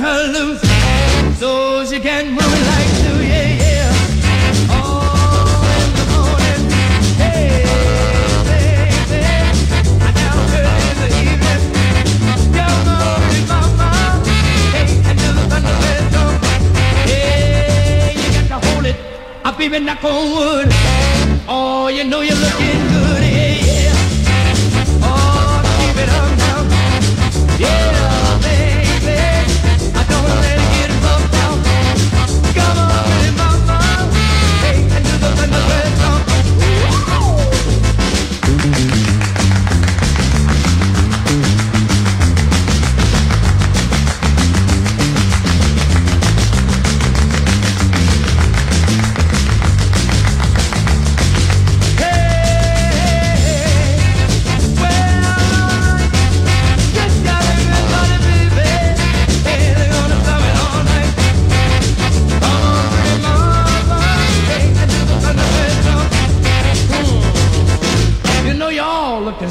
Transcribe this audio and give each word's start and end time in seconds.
Her 0.00 0.22
loose 0.32 0.62
so 1.38 1.84
she 1.84 2.00
can 2.00 2.30
move 2.30 2.60
like 2.72 2.92
you, 3.04 3.14
yeah, 3.28 3.48
yeah. 3.64 3.92
In 5.80 5.90
the 5.98 6.04
morning, 6.12 6.62
hey, 7.20 7.64
baby, 8.48 9.20
and 10.06 10.16
in 10.56 10.96
the 11.00 11.08
evening. 11.20 11.62
Hey, 14.72 14.88
do 15.20 15.30
the. 15.40 15.58
Hey, 17.06 18.14
you 18.16 18.30
got 18.48 18.62
to 18.62 18.66
hold 18.68 18.86
it, 18.86 18.96
knock 19.82 20.04
on 20.04 20.10
wood. 20.34 20.68
Oh, 21.48 21.88
you 21.88 22.04
know 22.04 22.20
you're 22.20 22.36
looking 22.36 22.89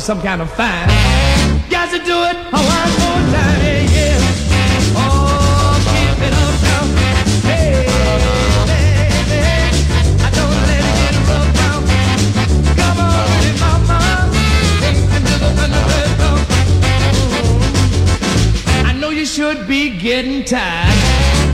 some 0.09 0.21
kind 0.23 0.41
of 0.41 0.49
fine. 0.49 0.89
Got 1.69 1.91
to 1.91 1.99
do 1.99 2.23
it 2.29 2.35
one 2.51 2.65
more 2.65 3.21
time, 3.29 3.85
yeah. 3.93 4.17
Oh, 4.97 5.77
keep 5.85 6.19
it 6.27 6.33
up 6.33 6.55
now. 6.65 6.83
Hey, 7.45 7.85
baby, 8.65 9.37
I 10.25 10.27
don't 10.33 10.59
let 10.65 10.81
it 10.81 10.97
get 10.97 11.13
rough 11.29 11.49
now. 11.61 11.77
Come 12.79 12.97
on, 13.05 13.21
pretty 13.37 13.53
mama, 13.59 13.99
hey, 14.81 14.97
and 15.13 15.23
do 15.27 15.33
the 15.45 15.49
bedroom. 15.59 16.41
I 18.89 18.91
know 18.99 19.11
you 19.11 19.25
should 19.27 19.67
be 19.67 19.95
getting 19.95 20.43
tired. 20.43 20.97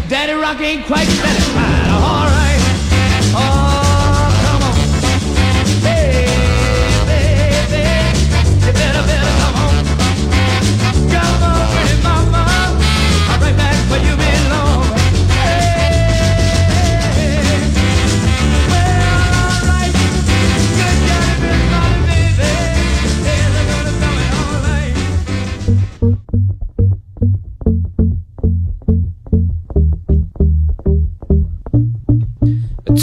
Daddy 0.08 0.32
Rock 0.32 0.62
ain't 0.62 0.86
quite 0.86 1.08
satisfied. 1.08 1.90
All 1.92 2.24
right. 2.24 2.62
Oh, 3.36 3.75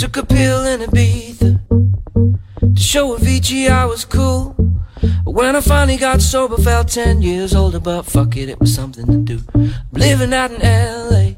took 0.02 0.16
a 0.16 0.26
pill 0.26 0.66
in 0.66 0.80
Ibiza 0.80 1.60
to 2.74 2.82
show 2.82 3.16
Avicii 3.16 3.70
I 3.70 3.84
was 3.84 4.04
cool. 4.04 4.52
But 5.24 5.30
when 5.30 5.54
I 5.54 5.60
finally 5.60 5.96
got 5.96 6.20
sober, 6.20 6.56
felt 6.56 6.88
10 6.88 7.22
years 7.22 7.54
older, 7.54 7.78
but 7.78 8.02
fuck 8.02 8.36
it, 8.36 8.48
it 8.48 8.58
was 8.58 8.74
something 8.74 9.06
to 9.06 9.18
do. 9.18 9.40
I'm 9.54 9.70
living 9.92 10.34
out 10.34 10.50
in 10.50 10.58
LA. 10.60 11.36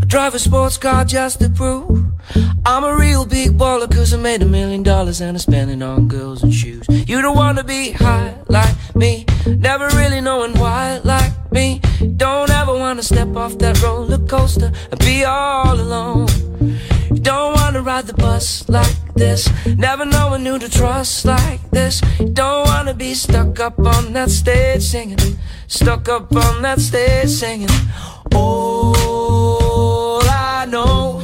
I 0.00 0.04
drive 0.06 0.36
a 0.36 0.38
sports 0.38 0.78
car 0.78 1.04
just 1.04 1.40
to 1.40 1.50
prove 1.50 2.06
I'm 2.64 2.84
a 2.84 2.94
real 2.94 3.26
big 3.26 3.58
baller, 3.58 3.90
cause 3.92 4.14
I 4.14 4.18
made 4.18 4.42
a 4.42 4.46
million 4.46 4.84
dollars 4.84 5.20
and 5.20 5.36
I 5.36 5.40
spend 5.40 5.72
it 5.72 5.82
on 5.82 6.06
girls 6.06 6.44
and 6.44 6.54
shoes. 6.54 6.86
You 6.88 7.20
don't 7.20 7.36
wanna 7.36 7.64
be 7.64 7.90
high 7.90 8.32
like 8.46 8.94
me, 8.94 9.26
never 9.44 9.88
really 9.96 10.20
knowing 10.20 10.56
why 10.56 11.00
like 11.02 11.32
me. 11.50 11.80
Don't 12.16 12.50
ever 12.50 12.74
wanna 12.74 13.02
step 13.02 13.34
off 13.34 13.58
that 13.58 13.82
roller 13.82 14.18
coaster 14.28 14.70
and 14.92 15.00
be 15.00 15.24
all 15.24 15.74
alone. 15.74 16.28
Don't 17.22 17.54
wanna 17.54 17.82
ride 17.82 18.06
the 18.06 18.14
bus 18.14 18.68
like 18.68 19.14
this. 19.14 19.48
Never 19.66 20.06
knowing 20.06 20.44
who 20.44 20.58
to 20.58 20.68
trust 20.70 21.24
like 21.24 21.60
this. 21.70 22.00
Don't 22.32 22.66
wanna 22.66 22.94
be 22.94 23.14
stuck 23.14 23.60
up 23.60 23.78
on 23.78 24.12
that 24.14 24.30
stage 24.30 24.82
singing. 24.82 25.18
Stuck 25.66 26.08
up 26.08 26.34
on 26.34 26.62
that 26.62 26.80
stage 26.80 27.28
singing. 27.28 27.68
All 28.34 30.22
I 30.22 30.66
know 30.66 31.22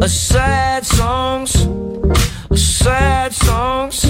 are 0.00 0.08
sad 0.08 0.84
songs. 0.84 1.52
Sad 2.54 3.32
songs. 3.32 4.06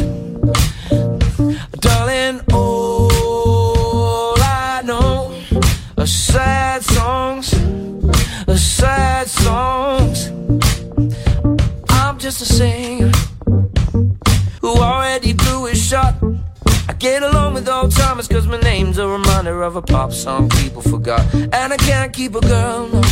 My 18.48 18.58
name's 18.60 18.98
a 18.98 19.06
reminder 19.06 19.62
of 19.62 19.76
a 19.76 19.82
pop 19.82 20.12
song 20.12 20.48
people 20.48 20.80
forgot. 20.80 21.22
And 21.34 21.72
I 21.72 21.76
can't 21.76 22.12
keep 22.12 22.34
a 22.34 22.40
girl, 22.40 22.88
no. 22.88 23.02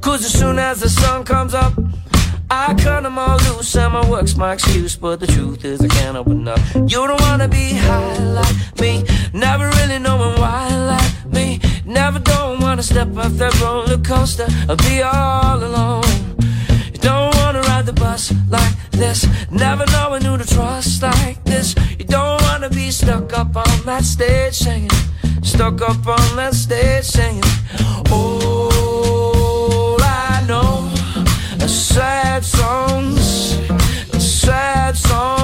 Cause 0.00 0.24
as 0.24 0.32
soon 0.32 0.58
as 0.58 0.80
the 0.80 0.88
sun 0.88 1.24
comes 1.24 1.52
up, 1.52 1.72
I 2.50 2.74
cut 2.74 3.02
them 3.02 3.18
all 3.18 3.36
loose 3.38 3.76
and 3.76 3.92
my 3.92 4.08
work's 4.08 4.36
my 4.36 4.52
excuse. 4.52 4.96
But 4.96 5.20
the 5.20 5.26
truth 5.26 5.64
is, 5.64 5.80
I 5.80 5.88
can't 5.88 6.16
open 6.16 6.46
up. 6.46 6.60
You 6.74 7.06
don't 7.08 7.20
wanna 7.22 7.48
be 7.48 7.72
high 7.72 8.18
like 8.18 8.80
me, 8.80 9.04
never 9.32 9.68
really 9.68 9.98
knowing 9.98 10.40
why 10.40 10.68
like 10.92 11.32
me. 11.32 11.60
Never 11.84 12.20
don't 12.20 12.60
wanna 12.60 12.82
step 12.82 13.16
off 13.16 13.32
that 13.32 13.60
roller 13.60 13.98
coaster 13.98 14.46
or 14.68 14.76
be 14.76 15.02
all 15.02 15.62
alone. 15.62 16.04
You 16.92 17.00
don't 17.00 17.34
the 17.88 18.00
bus 18.00 18.34
like 18.50 18.90
this, 18.90 19.26
never 19.50 19.86
knowing 19.92 20.22
who 20.22 20.36
to 20.36 20.44
trust 20.44 21.02
like 21.02 21.42
this. 21.44 21.74
You 21.98 22.04
don't 22.04 22.42
wanna 22.42 22.68
be 22.68 22.90
stuck 22.90 23.32
up 23.32 23.56
on 23.56 23.86
that 23.86 24.04
stage 24.04 24.54
singing, 24.54 24.90
stuck 25.42 25.80
up 25.80 26.06
on 26.06 26.36
that 26.36 26.54
stage 26.54 27.04
singing. 27.04 27.42
All 28.12 29.96
I 30.02 30.44
know 30.46 30.90
are 31.62 31.68
sad 31.68 32.44
songs, 32.44 33.58
sad 34.18 34.94
songs. 34.96 35.37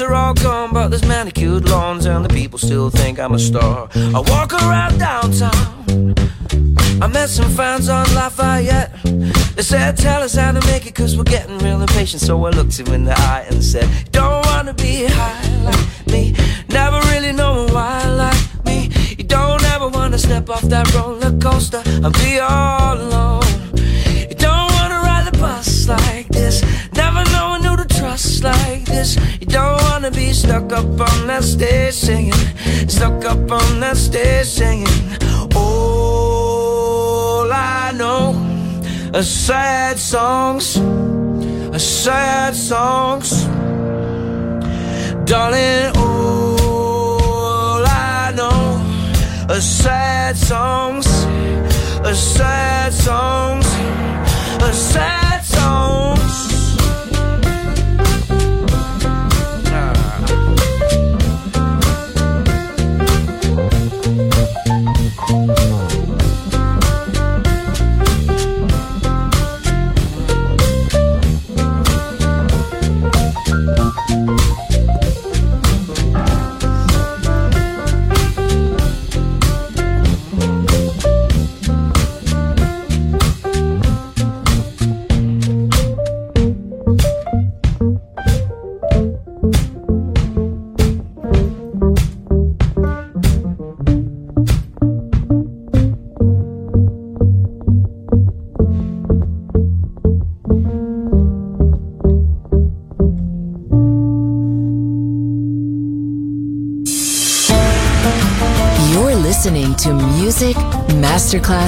Friends 0.00 0.12
are 0.12 0.14
all 0.14 0.34
gone, 0.34 0.72
but 0.72 0.88
there's 0.88 1.04
manicured 1.04 1.68
lawns, 1.68 2.06
and 2.06 2.24
the 2.24 2.28
people 2.28 2.58
still 2.58 2.90
think 2.90 3.18
I'm 3.18 3.32
a 3.32 3.38
star. 3.38 3.88
I 3.94 4.20
walk 4.20 4.52
around 4.52 4.98
downtown. 4.98 6.14
I 7.02 7.06
met 7.06 7.28
some 7.28 7.50
fans 7.50 7.88
on 7.88 8.06
Lafayette. 8.14 8.90
They 9.56 9.62
said, 9.62 9.96
tell 9.96 10.22
us 10.22 10.34
how 10.34 10.52
to 10.52 10.66
make 10.66 10.86
it, 10.86 10.94
cause 10.94 11.16
we're 11.16 11.24
getting 11.24 11.58
real 11.58 11.80
impatient. 11.80 12.22
So 12.22 12.44
I 12.44 12.50
looked 12.50 12.78
him 12.78 12.88
in 12.88 13.04
the 13.04 13.14
eye 13.16 13.46
and 13.50 13.62
said, 13.62 13.88
Don't 14.10 14.44
wanna 14.46 14.74
be 14.74 15.06
high 15.06 15.62
like 15.64 16.06
me. 16.06 16.34
Never 16.68 17.00
really 17.12 17.32
knowing 17.32 17.72
why 17.72 18.04
like 18.08 18.64
me. 18.64 18.90
You 19.18 19.24
don't 19.24 19.64
ever 19.64 19.88
wanna 19.88 20.18
step 20.18 20.48
off 20.50 20.62
that 20.62 20.92
roller 20.94 21.36
coaster 21.38 21.82
and 21.84 22.12
be 22.14 22.38
all 22.38 22.96
alone. 22.96 23.39
Wanna 30.10 30.26
be 30.26 30.32
stuck 30.32 30.72
up 30.72 30.86
on 30.86 31.26
that 31.26 31.44
stage 31.44 31.94
singing. 31.94 32.32
Stuck 32.88 33.24
up 33.24 33.50
on 33.50 33.80
that 33.80 33.96
stage 33.96 34.46
singing. 34.46 34.86
All 35.54 37.50
I 37.52 37.92
know 37.94 38.34
are 39.14 39.22
sad 39.22 39.98
songs. 39.98 40.76
Are 41.74 41.78
sad 41.78 42.54
songs. 42.54 43.46
Darling, 45.24 45.96
all 45.96 47.84
I 47.86 48.32
know 48.34 48.82
are 49.48 49.60
sad 49.60 50.36
songs. 50.36 51.06
Are 52.04 52.14
sad 52.14 52.92
songs. 52.92 53.66
Are 54.62 54.72
sad 54.72 55.19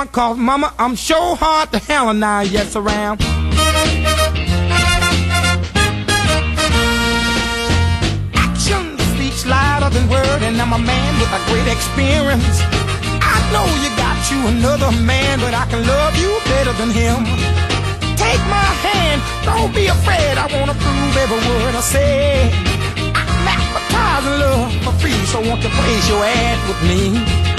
Light 0.00 0.12
cause 0.12 0.38
mama, 0.38 0.72
I'm 0.78 0.94
sure 0.94 1.36
hard 1.36 1.72
to 1.72 1.78
hell 1.78 2.08
and 2.08 2.24
I 2.24 2.42
yes 2.42 2.74
around. 2.74 3.20
Action 8.34 8.84
speaks 9.12 9.44
louder 9.44 9.90
than 9.94 10.08
word, 10.08 10.40
and 10.42 10.56
I'm 10.60 10.72
a 10.72 10.78
man 10.78 11.12
with 11.20 11.32
a 11.38 11.40
great 11.48 11.68
experience. 11.76 12.56
I 13.20 13.36
know 13.52 13.66
you 13.82 13.90
got 14.00 14.18
you 14.30 14.40
another 14.54 14.90
man, 15.04 15.38
but 15.40 15.52
I 15.52 15.66
can 15.68 15.82
love 15.86 16.16
you 16.16 16.30
better 16.52 16.72
than 16.80 16.90
him. 16.90 17.20
Take 18.16 18.42
my 18.48 18.70
hand, 18.86 19.20
don't 19.44 19.74
be 19.74 19.86
afraid. 19.88 20.34
I 20.38 20.46
wanna 20.56 20.76
prove 20.84 21.14
every 21.24 21.40
word 21.48 21.74
I 21.74 21.82
say. 21.82 22.48
I'm 23.20 23.48
advertising 23.56 24.36
love 24.44 24.72
for 24.84 24.94
free, 25.00 25.20
so 25.32 25.40
won't 25.40 25.62
you 25.62 25.70
place 25.80 26.08
your 26.08 26.24
ad 26.24 26.58
with 26.68 26.80
me? 26.88 27.49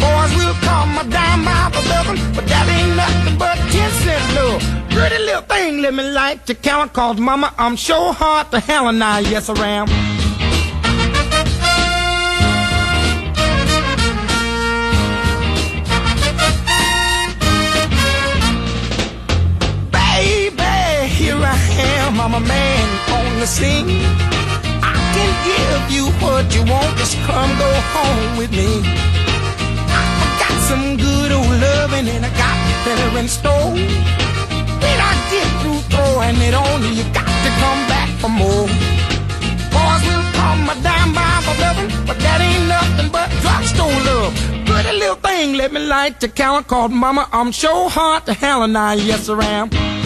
Boys 0.00 0.32
will 0.38 0.56
come 0.68 0.98
a 0.98 1.04
dime 1.04 1.44
by 1.44 1.70
the 1.74 1.82
dozen, 1.92 2.16
but 2.34 2.46
that 2.48 2.66
ain't 2.76 2.96
nothing 2.96 3.36
but 3.38 3.56
ten 3.72 3.90
cent 4.02 4.24
love. 4.36 4.62
Pretty 4.90 5.18
little 5.24 5.42
thing, 5.42 5.82
let 5.82 5.94
me 5.94 6.02
light 6.10 6.48
your 6.48 6.56
count, 6.56 6.92
cause 6.92 7.18
mama, 7.18 7.52
I'm 7.58 7.76
sure 7.76 8.12
hard 8.12 8.50
to 8.50 8.60
hell 8.60 8.88
and 8.88 9.02
I 9.02 9.20
yes 9.20 9.48
around. 9.48 9.88
Baby, 19.92 21.08
here 21.08 21.36
I 21.36 21.56
am, 21.96 22.20
I'm 22.20 22.34
a 22.34 22.40
man 22.40 22.86
on 23.16 23.40
the 23.40 23.46
scene. 23.46 23.88
I 24.82 24.94
can 25.14 25.32
give 25.50 25.84
you 25.96 26.04
what 26.22 26.44
you 26.54 26.62
want, 26.70 26.96
just 26.98 27.16
come 27.26 27.50
go 27.58 27.70
home 27.94 28.38
with 28.38 28.50
me. 28.50 29.09
I 30.80 30.82
some 30.82 30.96
good 30.96 31.32
old 31.32 31.60
loving 31.60 32.08
and 32.08 32.24
I 32.24 32.30
got 32.42 32.56
better 32.84 33.18
in 33.18 33.28
store. 33.28 33.72
When 34.82 34.98
I 35.10 35.12
get 35.30 35.48
through 35.60 35.80
throwing 35.92 36.36
it 36.40 36.54
on 36.54 36.82
you, 36.82 36.92
you 37.00 37.04
got 37.12 37.28
to 37.44 37.50
come 37.62 37.80
back 37.92 38.08
for 38.20 38.30
more. 38.30 38.66
Boys 39.74 40.02
will 40.08 40.26
come 40.40 40.70
a 40.72 40.76
dime 40.82 41.12
by 41.12 41.40
for 41.44 41.56
loving, 41.60 41.90
but 42.06 42.18
that 42.20 42.40
ain't 42.40 42.66
nothing 42.66 43.10
but 43.12 43.28
drugstore 43.42 43.98
love. 44.08 44.32
Pretty 44.64 44.98
little 44.98 45.16
thing, 45.16 45.54
let 45.54 45.72
me 45.72 45.80
light 45.80 46.22
your 46.22 46.30
count 46.30 46.66
called 46.66 46.92
mama. 46.92 47.28
I'm 47.32 47.52
sure 47.52 47.90
hard 47.90 48.24
to 48.26 48.32
hell 48.32 48.62
and 48.62 48.76
I 48.78 48.94
yes 48.94 49.28
around. 49.28 49.70
Give 49.72 49.99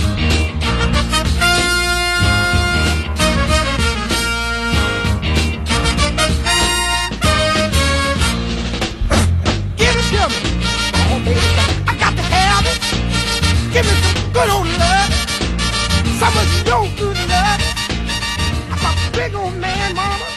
good 14.34 14.50
old 14.50 14.66
love. 14.66 15.12
Some 16.18 16.36
of 16.42 16.66
your 16.66 16.84
good 16.98 17.18
love. 17.30 17.60
I'm 18.72 18.84
a 18.84 19.10
big 19.12 19.34
old 19.34 19.54
man, 19.54 19.94
mama. 19.94 20.33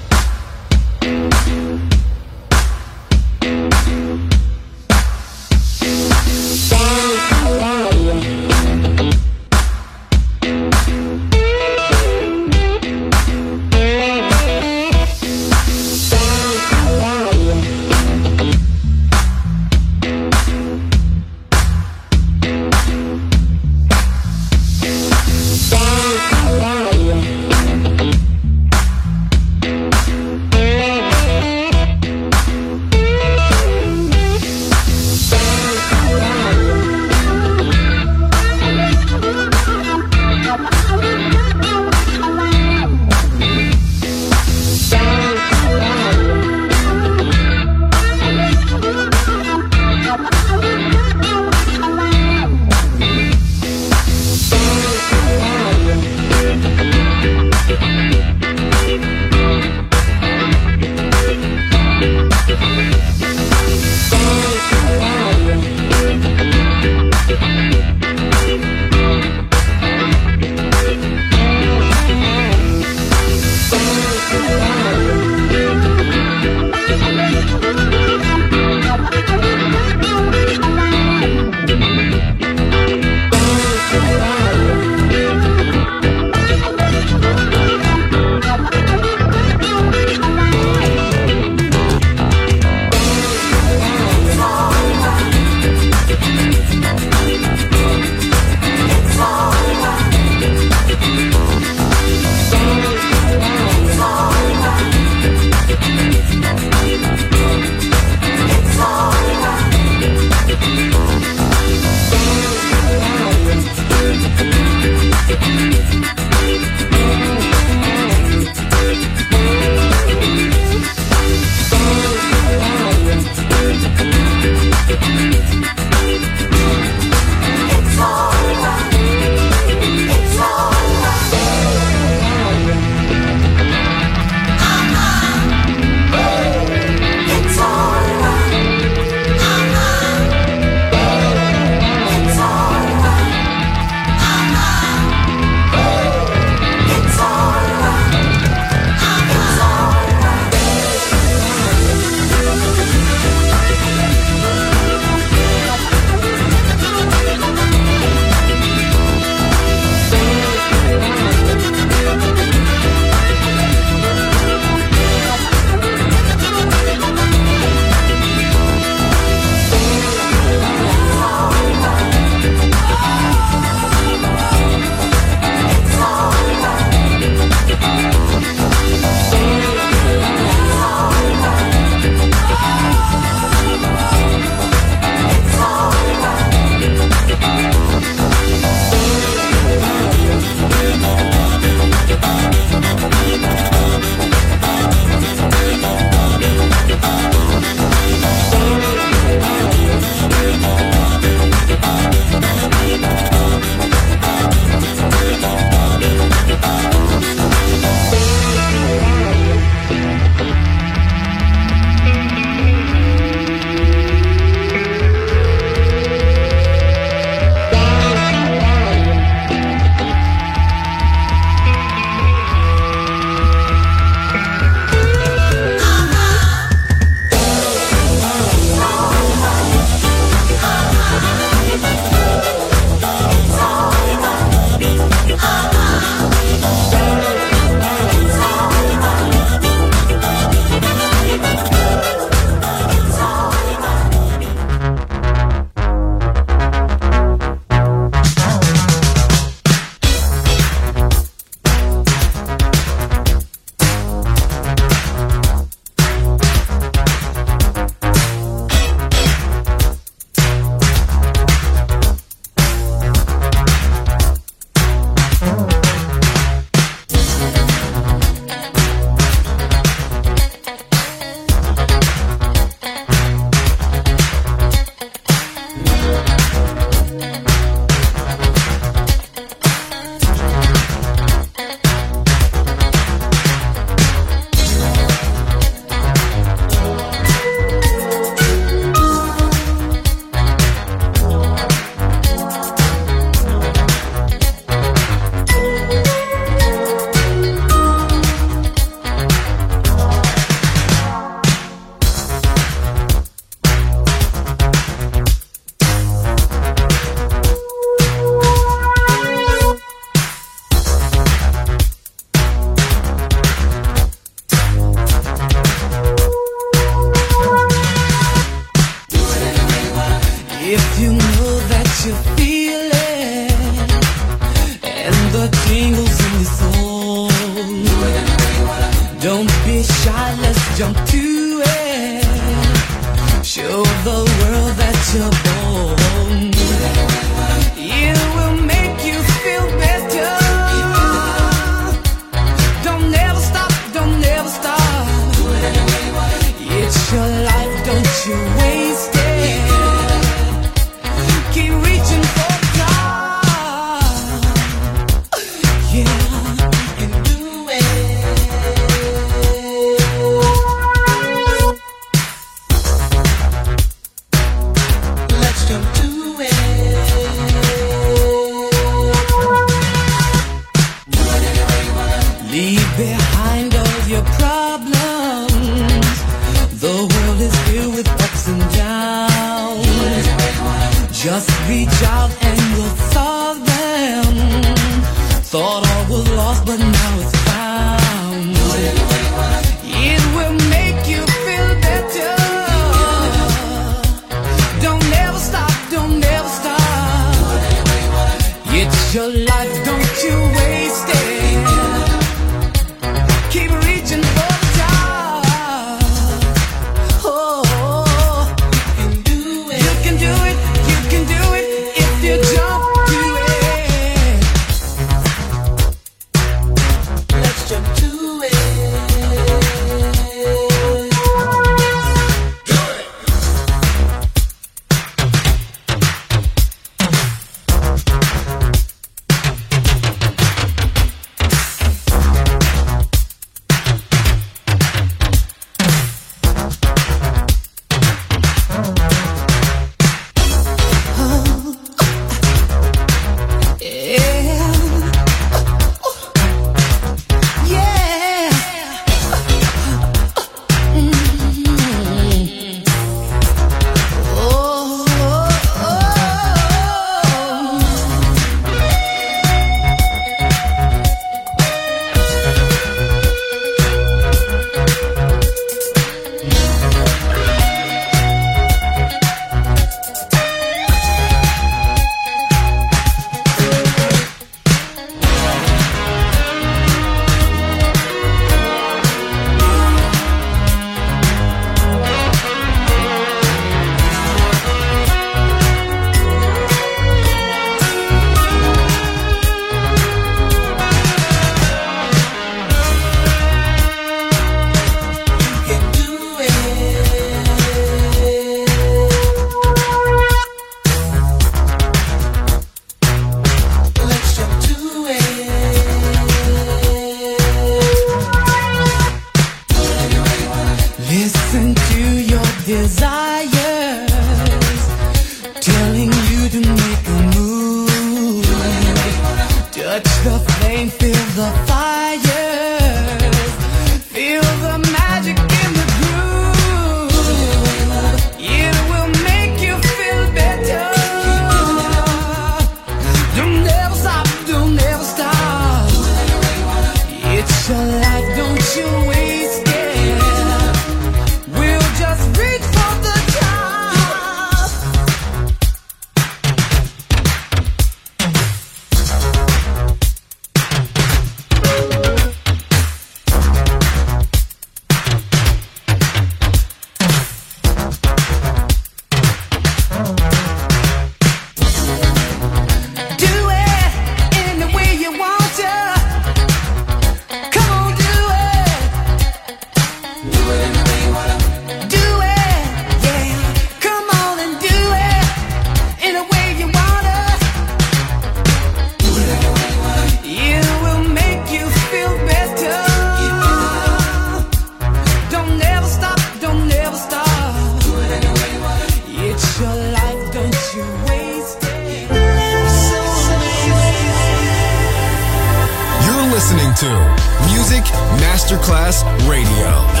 Masterclass 598.61 599.03
Radio. 599.27 600.00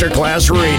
Masterclass 0.00 0.50
Radio. 0.50 0.69